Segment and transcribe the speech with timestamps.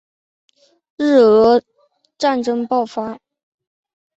[0.97, 1.61] 日俄
[2.17, 3.19] 战争爆发